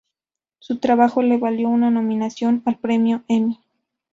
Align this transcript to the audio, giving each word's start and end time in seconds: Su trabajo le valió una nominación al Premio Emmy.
Su 0.57 0.79
trabajo 0.79 1.21
le 1.21 1.37
valió 1.37 1.69
una 1.69 1.91
nominación 1.91 2.63
al 2.65 2.79
Premio 2.79 3.21
Emmy. 3.27 3.59